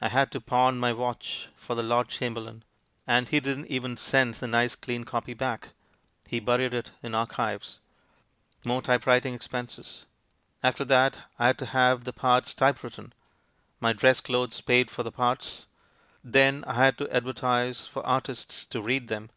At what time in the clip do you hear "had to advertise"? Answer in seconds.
16.76-17.86